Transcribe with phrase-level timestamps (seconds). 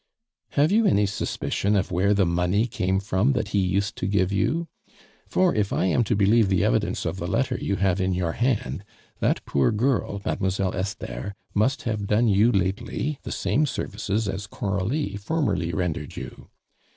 [0.53, 4.31] "Have you any suspicion of where the money came from that he used to give
[4.31, 4.67] you?
[5.27, 8.31] For, if I am to believe the evidence of the letter you have in your
[8.31, 8.83] hand,
[9.19, 15.17] that poor girl, Mademoiselle Esther, must have done you lately the same services as Coralie
[15.17, 16.47] formerly rendered you.